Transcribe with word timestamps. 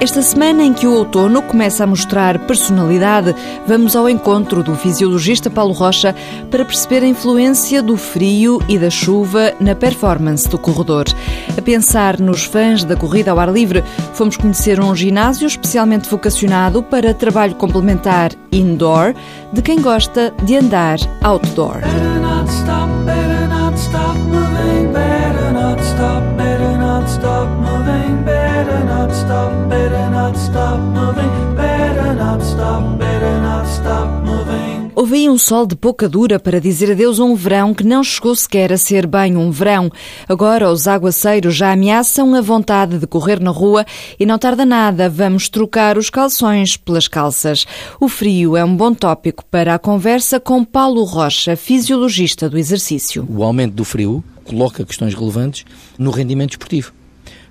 Esta 0.00 0.22
semana 0.22 0.62
em 0.62 0.72
que 0.72 0.86
o 0.86 0.94
outono 0.94 1.42
começa 1.42 1.82
a 1.82 1.86
mostrar 1.86 2.38
personalidade, 2.46 3.34
vamos 3.66 3.96
ao 3.96 4.08
encontro 4.08 4.62
do 4.62 4.76
fisiologista 4.76 5.50
Paulo 5.50 5.72
Rocha 5.72 6.14
para 6.52 6.64
perceber 6.64 7.02
a 7.02 7.08
influência 7.08 7.82
do 7.82 7.96
frio 7.96 8.62
e 8.68 8.78
da 8.78 8.90
chuva 8.90 9.54
na 9.58 9.74
performance 9.74 10.48
do 10.48 10.56
corredor. 10.56 11.04
A 11.56 11.60
pensar 11.60 12.20
nos 12.20 12.44
fãs 12.44 12.84
da 12.84 12.94
corrida 12.94 13.32
ao 13.32 13.40
ar 13.40 13.52
livre, 13.52 13.82
fomos 14.14 14.36
conhecer 14.36 14.78
um 14.78 14.94
ginásio 14.94 15.48
especialmente 15.48 16.08
vocacionado 16.08 16.80
para 16.80 17.12
trabalho 17.12 17.56
complementar 17.56 18.30
indoor 18.52 19.16
de 19.52 19.62
quem 19.62 19.82
gosta 19.82 20.32
de 20.44 20.54
andar 20.54 20.98
outdoor. 21.22 21.78
Stop 29.28 29.67
Houve 34.94 35.14
aí 35.14 35.28
um 35.30 35.38
sol 35.38 35.64
de 35.64 35.76
pouca 35.76 36.08
dura 36.08 36.40
para 36.40 36.60
dizer 36.60 36.90
adeus 36.90 37.20
a 37.20 37.24
um 37.24 37.34
verão 37.34 37.72
que 37.72 37.84
não 37.84 38.02
chegou 38.02 38.34
sequer 38.34 38.72
a 38.72 38.76
ser 38.76 39.06
bem 39.06 39.36
um 39.36 39.50
verão. 39.50 39.90
Agora 40.28 40.68
os 40.70 40.88
aguaceiros 40.88 41.54
já 41.54 41.72
ameaçam 41.72 42.34
a 42.34 42.40
vontade 42.40 42.98
de 42.98 43.06
correr 43.06 43.40
na 43.40 43.50
rua 43.50 43.86
e 44.18 44.26
não 44.26 44.36
tarda 44.36 44.66
nada, 44.66 45.08
vamos 45.08 45.48
trocar 45.48 45.96
os 45.96 46.10
calções 46.10 46.76
pelas 46.76 47.06
calças. 47.06 47.64
O 48.00 48.08
frio 48.08 48.56
é 48.56 48.64
um 48.64 48.76
bom 48.76 48.92
tópico 48.92 49.44
para 49.46 49.74
a 49.74 49.78
conversa 49.78 50.40
com 50.40 50.64
Paulo 50.64 51.04
Rocha, 51.04 51.54
fisiologista 51.54 52.50
do 52.50 52.58
exercício. 52.58 53.24
O 53.30 53.44
aumento 53.44 53.74
do 53.74 53.84
frio 53.84 54.22
coloca 54.44 54.84
questões 54.84 55.14
relevantes 55.14 55.64
no 55.96 56.10
rendimento 56.10 56.50
esportivo. 56.50 56.97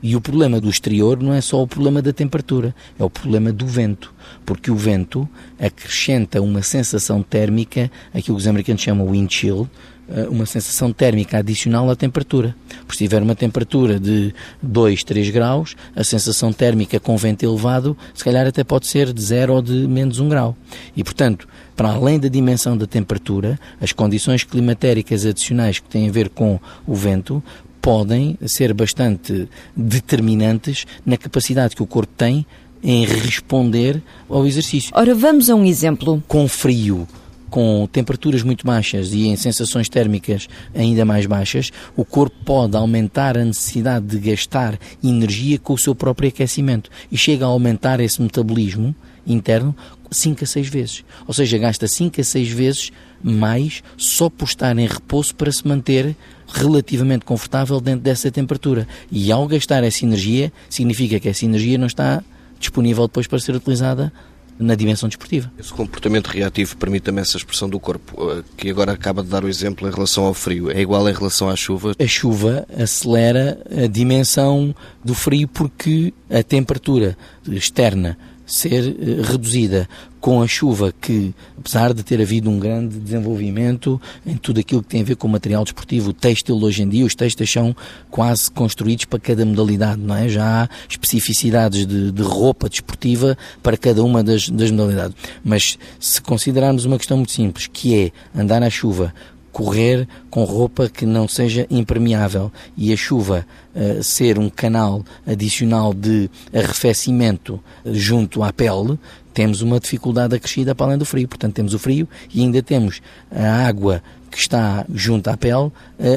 E 0.01 0.15
o 0.15 0.21
problema 0.21 0.59
do 0.59 0.69
exterior 0.69 1.21
não 1.21 1.33
é 1.33 1.41
só 1.41 1.61
o 1.61 1.67
problema 1.67 2.01
da 2.01 2.13
temperatura, 2.13 2.75
é 2.99 3.03
o 3.03 3.09
problema 3.09 3.51
do 3.51 3.65
vento, 3.65 4.13
porque 4.45 4.69
o 4.69 4.75
vento 4.75 5.27
acrescenta 5.59 6.41
uma 6.41 6.61
sensação 6.61 7.23
térmica, 7.23 7.91
aquilo 8.13 8.37
que 8.37 8.41
os 8.41 8.47
americanos 8.47 8.81
chamam 8.81 9.09
wind 9.09 9.31
chill, 9.31 9.67
eh, 10.09 10.27
uma 10.29 10.45
sensação 10.45 10.93
térmica 10.93 11.39
adicional 11.39 11.89
à 11.89 11.95
temperatura. 11.95 12.55
Por 12.85 12.95
se 12.95 12.99
tiver 12.99 13.21
uma 13.21 13.35
temperatura 13.35 13.99
de 13.99 14.33
2, 14.61 15.03
3 15.03 15.29
graus, 15.31 15.75
a 15.93 16.03
sensação 16.03 16.53
térmica 16.53 16.97
com 16.97 17.17
vento 17.17 17.43
elevado, 17.43 17.97
se 18.13 18.23
calhar 18.23 18.47
até 18.47 18.63
pode 18.63 18.87
ser 18.87 19.11
de 19.11 19.21
0 19.21 19.55
ou 19.55 19.61
de 19.61 19.73
menos 19.87 20.19
1 20.19 20.29
grau. 20.29 20.55
E, 20.95 21.03
portanto, 21.03 21.47
para 21.75 21.89
além 21.89 22.19
da 22.19 22.29
dimensão 22.29 22.77
da 22.77 22.87
temperatura, 22.87 23.59
as 23.81 23.91
condições 23.91 24.43
climatéricas 24.45 25.25
adicionais 25.25 25.79
que 25.79 25.89
têm 25.89 26.07
a 26.07 26.11
ver 26.11 26.29
com 26.29 26.57
o 26.87 26.95
vento 26.95 27.43
podem 27.81 28.37
ser 28.45 28.73
bastante 28.73 29.47
determinantes 29.75 30.85
na 31.05 31.17
capacidade 31.17 31.75
que 31.75 31.83
o 31.83 31.87
corpo 31.87 32.11
tem 32.15 32.45
em 32.83 33.05
responder 33.05 34.01
ao 34.29 34.45
exercício. 34.45 34.91
Ora, 34.93 35.13
vamos 35.15 35.49
a 35.49 35.55
um 35.55 35.65
exemplo. 35.65 36.23
Com 36.27 36.47
frio, 36.47 37.07
com 37.49 37.87
temperaturas 37.91 38.43
muito 38.43 38.65
baixas 38.65 39.13
e 39.13 39.27
em 39.27 39.35
sensações 39.35 39.89
térmicas 39.89 40.47
ainda 40.75 41.05
mais 41.05 41.25
baixas, 41.25 41.71
o 41.95 42.03
corpo 42.03 42.35
pode 42.43 42.75
aumentar 42.75 43.37
a 43.37 43.45
necessidade 43.45 44.05
de 44.05 44.17
gastar 44.19 44.77
energia 45.03 45.57
com 45.57 45.73
o 45.73 45.77
seu 45.77 45.95
próprio 45.95 46.29
aquecimento 46.29 46.89
e 47.11 47.17
chega 47.17 47.45
a 47.45 47.47
aumentar 47.47 47.99
esse 47.99 48.21
metabolismo 48.21 48.95
interno 49.25 49.75
5 50.09 50.43
a 50.43 50.47
6 50.47 50.69
vezes. 50.69 51.05
Ou 51.27 51.33
seja, 51.33 51.57
gasta 51.57 51.87
5 51.87 52.21
a 52.21 52.23
6 52.23 52.49
vezes 52.49 52.91
mais 53.21 53.83
só 53.97 54.29
por 54.29 54.45
estar 54.45 54.77
em 54.77 54.87
repouso 54.87 55.35
para 55.35 55.51
se 55.51 55.67
manter 55.67 56.15
relativamente 56.47 57.25
confortável 57.25 57.79
dentro 57.81 58.01
dessa 58.01 58.31
temperatura. 58.31 58.87
E 59.11 59.31
ao 59.31 59.47
gastar 59.47 59.83
essa 59.83 60.05
energia, 60.05 60.51
significa 60.69 61.19
que 61.19 61.27
essa 61.27 61.45
energia 61.45 61.77
não 61.77 61.87
está 61.87 62.23
disponível 62.59 63.07
depois 63.07 63.27
para 63.27 63.39
ser 63.39 63.55
utilizada 63.55 64.11
na 64.59 64.75
dimensão 64.75 65.07
desportiva. 65.07 65.51
Esse 65.57 65.71
comportamento 65.71 66.27
reativo 66.27 66.75
permite 66.77 67.03
também 67.03 67.21
essa 67.21 67.37
expressão 67.37 67.69
do 67.69 67.79
corpo, 67.79 68.31
eh, 68.31 68.43
que 68.55 68.69
agora 68.69 68.91
acaba 68.91 69.23
de 69.23 69.29
dar 69.29 69.43
o 69.43 69.47
exemplo 69.47 69.87
em 69.87 69.91
relação 69.91 70.25
ao 70.25 70.33
frio. 70.33 70.71
É 70.71 70.81
igual 70.81 71.07
em 71.09 71.13
relação 71.13 71.49
à 71.49 71.55
chuva? 71.55 71.93
A 71.99 72.07
chuva 72.07 72.65
acelera 72.77 73.59
a 73.83 73.87
dimensão 73.87 74.75
do 75.03 75.13
frio 75.13 75.47
porque 75.47 76.13
a 76.29 76.41
temperatura 76.43 77.17
externa 77.47 78.17
ser 78.47 78.95
eh, 78.97 79.21
reduzida 79.21 79.87
com 80.19 80.41
a 80.41 80.47
chuva 80.47 80.93
que, 80.99 81.33
apesar 81.59 81.93
de 81.93 82.01
ter 82.01 82.19
havido 82.19 82.49
um 82.49 82.57
grande 82.57 82.97
desenvolvimento 82.97 84.01
em 84.25 84.35
tudo 84.35 84.59
aquilo 84.59 84.81
que 84.81 84.89
tem 84.89 85.01
a 85.01 85.03
ver 85.03 85.15
com 85.15 85.27
material 85.27 85.63
desportivo, 85.63 86.09
o 86.09 86.13
têxtil 86.13 86.55
hoje 86.55 86.81
em 86.81 86.89
dia, 86.89 87.05
os 87.05 87.13
têxteis 87.13 87.51
são 87.51 87.75
quase 88.09 88.49
construídos 88.49 89.05
para 89.05 89.19
cada 89.19 89.45
modalidade, 89.45 90.01
não 90.01 90.15
é? 90.15 90.27
Já 90.27 90.63
há 90.63 90.69
especificidades 90.89 91.85
de, 91.85 92.11
de 92.11 92.21
roupa 92.23 92.67
desportiva 92.69 93.37
para 93.61 93.77
cada 93.77 94.03
uma 94.03 94.23
das, 94.23 94.49
das 94.49 94.71
modalidades. 94.71 95.15
Mas 95.43 95.77
se 95.99 96.21
considerarmos 96.21 96.85
uma 96.85 96.97
questão 96.97 97.17
muito 97.17 97.31
simples, 97.31 97.67
que 97.67 97.95
é 97.95 98.39
andar 98.39 98.59
na 98.59 98.69
chuva 98.69 99.13
correr 99.57 100.07
com 100.29 100.43
roupa 100.43 100.87
que 100.87 101.03
não 101.03 101.27
seja 101.27 101.65
impermeável 101.67 102.51
e 102.77 102.93
a 102.93 102.95
chuva 102.95 103.43
uh, 103.75 104.03
ser 104.03 104.37
um 104.37 104.51
canal 104.51 105.03
adicional 105.25 105.95
de 105.95 106.29
arrefecimento 106.53 107.59
junto 107.83 108.43
à 108.43 108.53
pele, 108.53 108.99
temos 109.33 109.63
uma 109.63 109.79
dificuldade 109.79 110.35
acrescida 110.35 110.75
para 110.75 110.85
além 110.85 110.97
do 110.99 111.05
frio. 111.05 111.27
Portanto, 111.27 111.55
temos 111.55 111.73
o 111.73 111.79
frio 111.79 112.07
e 112.31 112.41
ainda 112.41 112.61
temos 112.61 113.01
a 113.31 113.67
água 113.67 114.03
que 114.29 114.37
está 114.37 114.85
junto 114.93 115.29
à 115.29 115.37
pele 115.37 115.71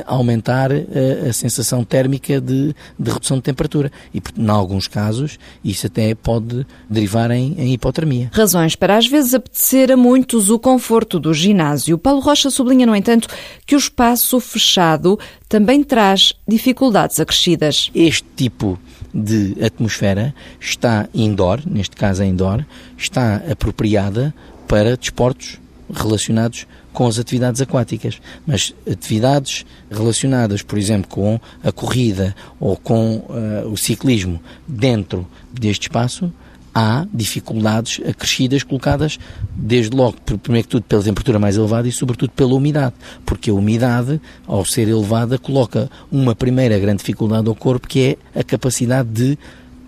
a 0.07 0.15
aumentar 0.15 0.71
a, 0.73 1.29
a 1.29 1.33
sensação 1.33 1.85
térmica 1.85 2.41
de, 2.41 2.75
de, 2.99 3.11
redução 3.11 3.37
de 3.39 3.43
temperatura. 3.43 3.91
E, 4.15 4.23
em 4.37 4.49
alguns 4.49 4.87
casos, 4.87 5.39
isso 5.65 5.87
até 5.87 6.15
pode 6.15 6.67
derivar 6.89 7.31
em, 7.31 7.55
em, 7.59 7.73
hipotermia. 7.73 8.31
Razões 8.33 8.77
para 8.77 8.97
às 8.97 9.07
vezes 9.07 9.35
apetecer 9.35 9.91
a 9.91 9.97
muitos 9.97 10.51
o 10.51 10.59
conforto 10.59 11.19
do 11.19 11.33
ginásio. 11.33 11.99
Paulo 11.99 12.21
Rocha 12.21 12.51
sublinha, 12.51 12.87
no 12.87 12.97
entanto, 12.97 13.29
que 13.67 13.75
o 13.75 13.79
espaço 13.79 14.39
fechado 14.41 15.19
também 15.49 15.83
traz 15.83 16.33
dificuldades 16.47 17.19
acrescidas. 17.19 17.91
Este 17.95 18.27
tipo 18.37 18.79
de 19.13 19.57
atmosfera 19.65 20.35
está 20.61 21.09
indoor, 21.13 21.61
neste 21.67 21.97
caso 21.97 22.23
é 22.23 22.27
indoor, 22.27 22.65
está 22.97 23.37
apropriada 23.51 24.33
para 24.69 24.97
desportos 24.97 25.59
relacionados 25.93 26.67
com 26.93 27.07
as 27.07 27.19
atividades 27.19 27.61
aquáticas, 27.61 28.21
mas 28.47 28.75
atividades 28.91 29.65
relacionadas, 29.91 30.63
por 30.63 30.79
exemplo, 30.79 31.09
com 31.09 31.41
a 31.63 31.73
corrida 31.73 32.35
ou 32.59 32.77
com 32.77 33.17
uh, 33.17 33.69
o 33.71 33.77
ciclismo 33.77 34.41
dentro 34.67 35.27
deste 35.53 35.83
espaço, 35.83 36.33
há 36.75 37.07
dificuldades 37.13 38.01
acrescidas 38.07 38.63
colocadas 38.63 39.19
desde 39.55 39.97
logo, 39.97 40.17
primeiro 40.43 40.67
que 40.67 40.71
tudo, 40.71 40.85
pela 40.85 41.03
temperatura 41.03 41.39
mais 41.39 41.57
elevada 41.57 41.89
e 41.89 41.93
sobretudo 41.93 42.31
pela 42.31 42.55
umidade, 42.55 42.95
porque 43.27 43.51
a 43.51 43.55
umidade, 43.55 44.21
ao 44.47 44.65
ser 44.65 44.89
elevada, 44.89 45.39
coloca 45.39 45.91
uma 46.11 46.35
primeira 46.35 46.79
grande 46.79 46.99
dificuldade 46.99 47.49
ao 47.49 47.55
corpo, 47.55 47.89
que 47.89 48.17
é 48.35 48.41
a 48.41 48.45
capacidade 48.45 49.09
de 49.09 49.39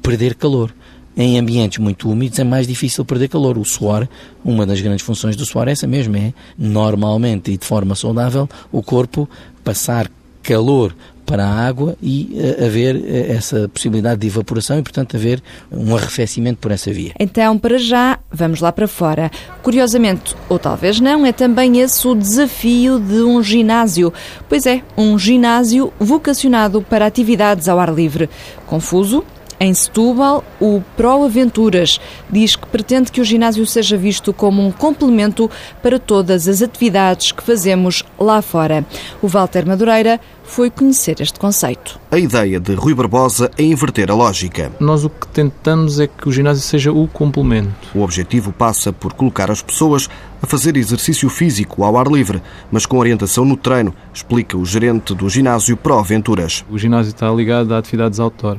perder 0.02 0.34
calor. 0.34 0.74
Em 1.16 1.38
ambientes 1.38 1.78
muito 1.78 2.10
úmidos 2.10 2.38
é 2.38 2.44
mais 2.44 2.66
difícil 2.66 3.04
perder 3.04 3.28
calor. 3.28 3.58
O 3.58 3.64
suor, 3.64 4.08
uma 4.44 4.66
das 4.66 4.80
grandes 4.80 5.04
funções 5.04 5.36
do 5.36 5.44
suor 5.44 5.68
é 5.68 5.72
essa 5.72 5.86
mesmo, 5.86 6.16
é 6.16 6.32
normalmente 6.56 7.52
e 7.52 7.56
de 7.56 7.66
forma 7.66 7.94
saudável 7.94 8.48
o 8.70 8.82
corpo 8.82 9.28
passar 9.62 10.10
calor 10.42 10.94
para 11.24 11.46
a 11.46 11.66
água 11.66 11.96
e 12.02 12.30
uh, 12.34 12.64
haver 12.64 12.96
uh, 12.96 13.32
essa 13.32 13.68
possibilidade 13.68 14.20
de 14.20 14.26
evaporação 14.26 14.78
e, 14.78 14.82
portanto, 14.82 15.16
haver 15.16 15.42
um 15.70 15.96
arrefecimento 15.96 16.58
por 16.58 16.70
essa 16.70 16.92
via. 16.92 17.12
Então, 17.18 17.56
para 17.58 17.78
já, 17.78 18.18
vamos 18.30 18.60
lá 18.60 18.72
para 18.72 18.88
fora. 18.88 19.30
Curiosamente, 19.62 20.34
ou 20.48 20.58
talvez 20.58 21.00
não, 21.00 21.24
é 21.24 21.32
também 21.32 21.80
esse 21.80 22.06
o 22.06 22.14
desafio 22.14 22.98
de 22.98 23.22
um 23.22 23.42
ginásio. 23.42 24.12
Pois 24.48 24.66
é, 24.66 24.82
um 24.96 25.18
ginásio 25.18 25.92
vocacionado 25.98 26.82
para 26.82 27.06
atividades 27.06 27.68
ao 27.68 27.78
ar 27.78 27.94
livre. 27.94 28.28
Confuso, 28.66 29.24
em 29.62 29.72
Setúbal, 29.72 30.44
o 30.60 30.82
Pro 30.96 31.24
Aventuras 31.24 32.00
diz 32.28 32.56
que 32.56 32.66
pretende 32.66 33.12
que 33.12 33.20
o 33.20 33.24
ginásio 33.24 33.64
seja 33.64 33.96
visto 33.96 34.32
como 34.32 34.60
um 34.60 34.72
complemento 34.72 35.48
para 35.80 36.00
todas 36.00 36.48
as 36.48 36.60
atividades 36.60 37.30
que 37.30 37.44
fazemos 37.44 38.02
lá 38.18 38.42
fora. 38.42 38.84
O 39.22 39.28
Walter 39.28 39.64
Madureira 39.64 40.20
foi 40.42 40.68
conhecer 40.68 41.20
este 41.20 41.38
conceito. 41.38 42.00
A 42.10 42.18
ideia 42.18 42.58
de 42.58 42.74
Rui 42.74 42.92
Barbosa 42.92 43.52
é 43.56 43.62
inverter 43.62 44.10
a 44.10 44.14
lógica. 44.16 44.72
Nós 44.80 45.04
o 45.04 45.08
que 45.08 45.28
tentamos 45.28 46.00
é 46.00 46.08
que 46.08 46.28
o 46.28 46.32
ginásio 46.32 46.64
seja 46.64 46.90
o 46.90 47.06
complemento. 47.06 47.70
O 47.94 48.02
objetivo 48.02 48.52
passa 48.52 48.92
por 48.92 49.12
colocar 49.12 49.48
as 49.48 49.62
pessoas 49.62 50.10
a 50.42 50.46
fazer 50.46 50.76
exercício 50.76 51.30
físico 51.30 51.84
ao 51.84 51.96
ar 51.96 52.08
livre, 52.08 52.42
mas 52.68 52.84
com 52.84 52.98
orientação 52.98 53.44
no 53.44 53.56
treino, 53.56 53.94
explica 54.12 54.56
o 54.56 54.66
gerente 54.66 55.14
do 55.14 55.28
ginásio 55.28 55.76
Pro 55.76 56.00
Aventuras. 56.00 56.64
O 56.68 56.76
ginásio 56.76 57.10
está 57.10 57.30
ligado 57.30 57.72
a 57.72 57.78
atividades 57.78 58.18
outdoor 58.18 58.58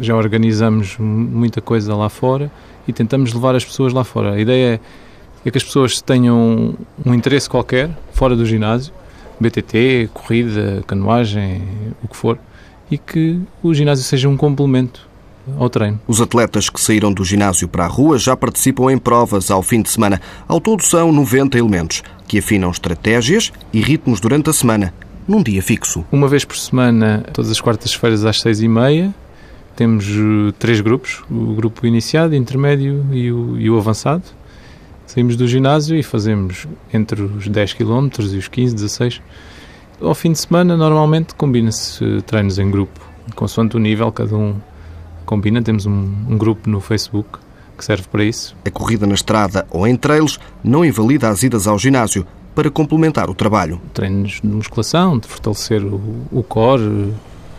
já 0.00 0.16
organizamos 0.16 0.96
muita 0.98 1.60
coisa 1.60 1.94
lá 1.94 2.08
fora 2.08 2.50
e 2.86 2.92
tentamos 2.92 3.32
levar 3.32 3.54
as 3.54 3.64
pessoas 3.64 3.92
lá 3.92 4.04
fora. 4.04 4.32
A 4.32 4.40
ideia 4.40 4.80
é, 5.44 5.48
é 5.48 5.50
que 5.50 5.58
as 5.58 5.64
pessoas 5.64 6.00
tenham 6.00 6.74
um 7.04 7.14
interesse 7.14 7.48
qualquer 7.48 7.90
fora 8.12 8.34
do 8.34 8.44
ginásio, 8.44 8.92
BTT, 9.38 10.10
corrida, 10.12 10.82
canoagem, 10.86 11.62
o 12.02 12.08
que 12.08 12.16
for, 12.16 12.38
e 12.90 12.98
que 12.98 13.40
o 13.62 13.72
ginásio 13.72 14.04
seja 14.04 14.28
um 14.28 14.36
complemento 14.36 15.08
ao 15.58 15.70
treino. 15.70 16.00
Os 16.06 16.20
atletas 16.20 16.68
que 16.68 16.80
saíram 16.80 17.12
do 17.12 17.24
ginásio 17.24 17.68
para 17.68 17.84
a 17.84 17.88
rua 17.88 18.18
já 18.18 18.36
participam 18.36 18.92
em 18.92 18.98
provas 18.98 19.50
ao 19.50 19.62
fim 19.62 19.82
de 19.82 19.90
semana. 19.90 20.20
Ao 20.46 20.60
todo 20.60 20.82
são 20.82 21.12
90 21.12 21.58
elementos, 21.58 22.02
que 22.28 22.38
afinam 22.38 22.70
estratégias 22.70 23.52
e 23.72 23.80
ritmos 23.80 24.20
durante 24.20 24.50
a 24.50 24.52
semana, 24.52 24.92
num 25.26 25.42
dia 25.42 25.62
fixo. 25.62 26.04
Uma 26.12 26.28
vez 26.28 26.44
por 26.44 26.56
semana, 26.56 27.24
todas 27.32 27.50
as 27.50 27.60
quartas-feiras 27.60 28.24
às 28.24 28.40
seis 28.40 28.60
e 28.60 28.68
meia, 28.68 29.14
temos 29.80 30.06
uh, 30.10 30.52
três 30.58 30.82
grupos, 30.82 31.22
o 31.30 31.54
grupo 31.54 31.86
iniciado, 31.86 32.34
intermédio 32.34 33.06
e 33.12 33.32
o, 33.32 33.58
e 33.58 33.70
o 33.70 33.78
avançado. 33.78 34.24
Saímos 35.06 35.36
do 35.36 35.48
ginásio 35.48 35.96
e 35.96 36.02
fazemos 36.02 36.66
entre 36.92 37.22
os 37.22 37.48
10 37.48 37.72
km 37.72 38.10
e 38.30 38.36
os 38.36 38.46
15, 38.46 38.74
16 38.74 39.22
ao 39.98 40.14
fim 40.14 40.32
de 40.32 40.38
semana, 40.38 40.76
normalmente, 40.76 41.34
combina-se 41.34 42.04
uh, 42.04 42.20
treinos 42.20 42.58
em 42.58 42.70
grupo, 42.70 43.00
consoante 43.34 43.74
o 43.74 43.78
nível, 43.78 44.12
cada 44.12 44.36
um 44.36 44.56
combina. 45.24 45.62
Temos 45.62 45.86
um, 45.86 46.10
um, 46.28 46.36
grupo 46.36 46.68
no 46.68 46.78
Facebook 46.78 47.38
que 47.78 47.82
serve 47.82 48.04
para 48.12 48.22
isso. 48.22 48.54
A 48.62 48.70
corrida 48.70 49.06
na 49.06 49.14
estrada 49.14 49.66
ou 49.70 49.86
em 49.86 49.96
trails 49.96 50.38
não 50.62 50.84
invalida 50.84 51.30
as 51.30 51.42
idas 51.42 51.66
ao 51.66 51.78
ginásio 51.78 52.26
para 52.54 52.70
complementar 52.70 53.30
o 53.30 53.34
trabalho. 53.34 53.80
Treinos 53.94 54.40
de 54.42 54.46
musculação, 54.46 55.18
de 55.18 55.26
fortalecer 55.26 55.82
o, 55.82 56.00
o 56.30 56.42
core, 56.42 57.14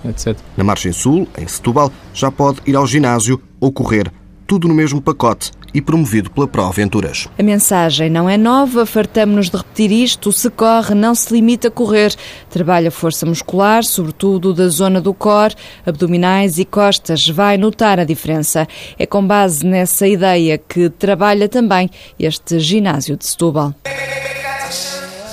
etc. 0.05 0.37
Na 0.57 0.63
margem 0.63 0.91
sul, 0.91 1.27
em 1.37 1.47
Setúbal, 1.47 1.91
já 2.13 2.31
pode 2.31 2.59
ir 2.65 2.75
ao 2.75 2.87
ginásio 2.87 3.41
ou 3.59 3.71
correr, 3.71 4.11
tudo 4.47 4.67
no 4.67 4.73
mesmo 4.73 5.01
pacote 5.01 5.51
e 5.73 5.81
promovido 5.81 6.29
pela 6.29 6.47
Pro 6.47 6.63
Aventuras. 6.63 7.27
A 7.37 7.43
mensagem 7.43 8.09
não 8.09 8.29
é 8.29 8.37
nova, 8.37 8.85
fartamos-nos 8.85 9.49
de 9.49 9.57
repetir 9.57 9.91
isto. 9.91 10.31
Se 10.31 10.49
corre, 10.49 10.93
não 10.93 11.15
se 11.15 11.33
limita 11.33 11.69
a 11.69 11.71
correr. 11.71 12.13
Trabalha 12.49 12.91
força 12.91 13.25
muscular, 13.25 13.83
sobretudo 13.83 14.53
da 14.53 14.67
zona 14.67 14.99
do 14.99 15.13
core, 15.13 15.55
abdominais 15.85 16.57
e 16.57 16.65
costas. 16.65 17.25
Vai 17.27 17.57
notar 17.57 17.99
a 17.99 18.03
diferença. 18.03 18.67
É 18.97 19.05
com 19.05 19.25
base 19.25 19.65
nessa 19.65 20.07
ideia 20.07 20.57
que 20.57 20.89
trabalha 20.89 21.47
também 21.47 21.89
este 22.19 22.59
ginásio 22.59 23.15
de 23.15 23.25
Setúbal. 23.25 23.73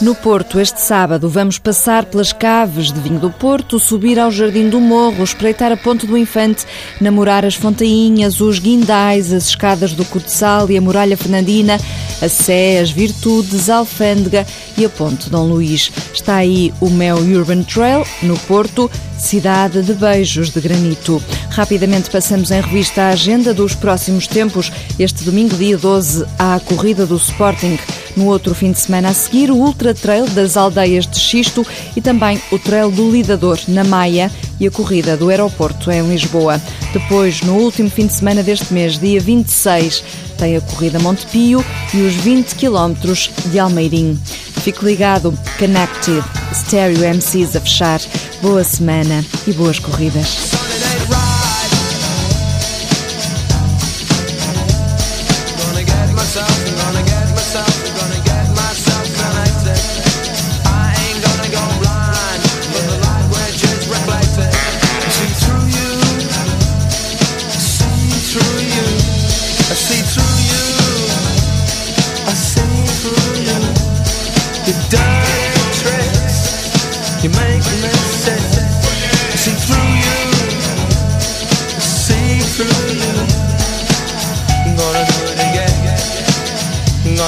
No 0.00 0.14
Porto, 0.14 0.60
este 0.60 0.80
sábado, 0.80 1.28
vamos 1.28 1.58
passar 1.58 2.04
pelas 2.04 2.32
caves 2.32 2.92
de 2.92 3.00
vinho 3.00 3.18
do 3.18 3.32
Porto, 3.32 3.80
subir 3.80 4.16
ao 4.16 4.30
Jardim 4.30 4.68
do 4.68 4.78
Morro, 4.78 5.24
espreitar 5.24 5.72
a 5.72 5.76
Ponte 5.76 6.06
do 6.06 6.16
Infante, 6.16 6.64
namorar 7.00 7.44
as 7.44 7.56
fontainhas, 7.56 8.40
os 8.40 8.60
guindais, 8.60 9.32
as 9.32 9.48
escadas 9.48 9.94
do 9.94 10.04
Cutsal 10.04 10.70
e 10.70 10.78
a 10.78 10.80
Muralha 10.80 11.16
Fernandina, 11.16 11.80
a 12.22 12.28
Sé, 12.28 12.78
as 12.78 12.92
Virtudes, 12.92 13.68
a 13.68 13.78
Alfândega 13.78 14.46
e 14.76 14.84
a 14.84 14.88
Ponte 14.88 15.28
Dom 15.28 15.48
Luís. 15.48 15.90
Está 16.14 16.36
aí 16.36 16.72
o 16.80 16.88
Mel 16.88 17.16
Urban 17.16 17.64
Trail, 17.64 18.06
no 18.22 18.38
Porto, 18.38 18.88
cidade 19.18 19.82
de 19.82 19.94
beijos 19.94 20.50
de 20.50 20.60
granito. 20.60 21.20
Rapidamente 21.58 22.08
passamos 22.08 22.52
em 22.52 22.60
revista 22.60 23.02
a 23.02 23.08
agenda 23.08 23.52
dos 23.52 23.74
próximos 23.74 24.28
tempos. 24.28 24.70
Este 24.96 25.24
domingo, 25.24 25.56
dia 25.56 25.76
12, 25.76 26.24
há 26.38 26.54
a 26.54 26.60
corrida 26.60 27.04
do 27.04 27.16
Sporting. 27.16 27.76
No 28.16 28.26
outro 28.26 28.54
fim 28.54 28.70
de 28.70 28.78
semana 28.78 29.08
a 29.08 29.12
seguir, 29.12 29.50
o 29.50 29.56
Ultra 29.56 29.92
Trail 29.92 30.24
das 30.28 30.56
aldeias 30.56 31.04
de 31.04 31.18
Xisto 31.18 31.66
e 31.96 32.00
também 32.00 32.40
o 32.52 32.60
Trail 32.60 32.92
do 32.92 33.10
Lidador, 33.10 33.58
na 33.66 33.82
Maia, 33.82 34.30
e 34.60 34.68
a 34.68 34.70
corrida 34.70 35.16
do 35.16 35.30
aeroporto 35.30 35.90
em 35.90 36.08
Lisboa. 36.08 36.62
Depois, 36.92 37.42
no 37.42 37.54
último 37.54 37.90
fim 37.90 38.06
de 38.06 38.12
semana 38.12 38.40
deste 38.40 38.72
mês, 38.72 38.96
dia 38.96 39.18
26, 39.18 40.04
tem 40.38 40.56
a 40.56 40.60
corrida 40.60 41.00
Montepio 41.00 41.64
e 41.92 42.02
os 42.02 42.14
20 42.14 42.54
km 42.54 42.94
de 43.50 43.58
Almeirim. 43.58 44.16
Fique 44.62 44.84
ligado, 44.84 45.36
Connected, 45.58 46.22
Stereo 46.54 47.00
MCs 47.00 47.56
a 47.56 47.60
fechar. 47.60 48.00
Boa 48.40 48.62
semana 48.62 49.24
e 49.44 49.52
boas 49.52 49.80
corridas. 49.80 50.67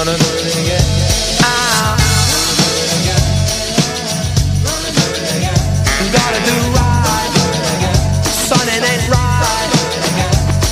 You 0.01 0.15
ah. 1.43 1.93
gotta 6.11 6.41
do 6.41 6.57
it 8.81 9.09
right 9.13 9.69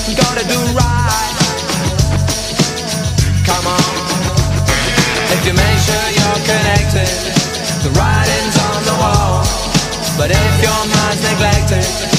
You 0.10 0.16
gotta 0.18 0.42
do 0.50 0.58
right. 0.74 1.36
Come 3.46 3.68
on. 3.68 3.94
If 5.30 5.46
you 5.46 5.54
make 5.54 5.78
sure 5.78 6.10
you're 6.10 6.42
connected, 6.50 7.14
the 7.86 7.92
writing's 7.94 8.58
on 8.58 8.82
the 8.90 8.98
wall. 8.98 9.46
But 10.18 10.32
if 10.32 10.64
your 10.64 10.82
mind's 10.90 11.22
neglected, 11.22 12.19